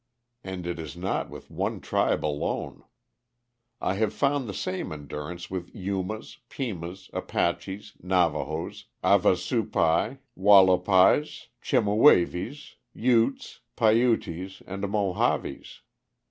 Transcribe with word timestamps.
And 0.43 0.65
it 0.65 0.79
is 0.79 0.97
not 0.97 1.29
with 1.29 1.51
one 1.51 1.79
tribe 1.79 2.25
alone. 2.25 2.83
I 3.79 3.93
have 4.01 4.15
found 4.15 4.49
the 4.49 4.53
same 4.55 4.91
endurance 4.91 5.51
with 5.51 5.75
Yumas, 5.75 6.39
Pimas, 6.49 7.11
Apaches, 7.13 7.93
Navahos, 8.03 8.85
Havasupais, 9.03 10.17
Wallapais, 10.35 11.49
Chemehuevis, 11.61 12.77
Utes, 12.95 13.59
Paiutis, 13.77 14.63
and 14.65 14.81
Mohaves. 14.89 15.81